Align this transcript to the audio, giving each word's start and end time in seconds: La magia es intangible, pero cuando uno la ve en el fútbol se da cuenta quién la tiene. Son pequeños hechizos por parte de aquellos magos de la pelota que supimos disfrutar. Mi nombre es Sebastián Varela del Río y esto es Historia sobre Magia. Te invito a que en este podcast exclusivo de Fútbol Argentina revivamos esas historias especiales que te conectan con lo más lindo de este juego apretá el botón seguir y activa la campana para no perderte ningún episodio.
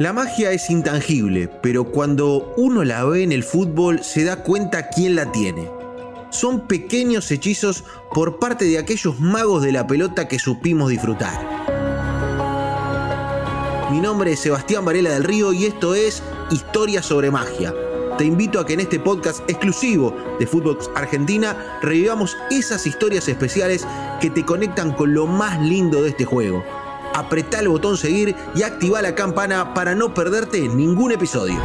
La 0.00 0.14
magia 0.14 0.50
es 0.52 0.70
intangible, 0.70 1.50
pero 1.62 1.84
cuando 1.84 2.54
uno 2.56 2.84
la 2.84 3.04
ve 3.04 3.22
en 3.22 3.32
el 3.32 3.44
fútbol 3.44 4.02
se 4.02 4.24
da 4.24 4.42
cuenta 4.42 4.88
quién 4.88 5.14
la 5.14 5.30
tiene. 5.30 5.70
Son 6.30 6.66
pequeños 6.66 7.30
hechizos 7.30 7.84
por 8.10 8.38
parte 8.38 8.64
de 8.64 8.78
aquellos 8.78 9.20
magos 9.20 9.62
de 9.62 9.72
la 9.72 9.86
pelota 9.86 10.26
que 10.26 10.38
supimos 10.38 10.88
disfrutar. 10.88 11.38
Mi 13.90 14.00
nombre 14.00 14.32
es 14.32 14.40
Sebastián 14.40 14.86
Varela 14.86 15.10
del 15.10 15.24
Río 15.24 15.52
y 15.52 15.66
esto 15.66 15.94
es 15.94 16.22
Historia 16.50 17.02
sobre 17.02 17.30
Magia. 17.30 17.74
Te 18.16 18.24
invito 18.24 18.58
a 18.58 18.64
que 18.64 18.72
en 18.72 18.80
este 18.80 19.00
podcast 19.00 19.40
exclusivo 19.50 20.16
de 20.38 20.46
Fútbol 20.46 20.78
Argentina 20.94 21.78
revivamos 21.82 22.38
esas 22.50 22.86
historias 22.86 23.28
especiales 23.28 23.86
que 24.18 24.30
te 24.30 24.46
conectan 24.46 24.92
con 24.92 25.12
lo 25.12 25.26
más 25.26 25.60
lindo 25.60 26.02
de 26.02 26.08
este 26.08 26.24
juego 26.24 26.64
apretá 27.14 27.60
el 27.60 27.68
botón 27.68 27.96
seguir 27.96 28.34
y 28.54 28.62
activa 28.62 29.02
la 29.02 29.14
campana 29.14 29.74
para 29.74 29.94
no 29.94 30.14
perderte 30.14 30.68
ningún 30.68 31.12
episodio. 31.12 31.58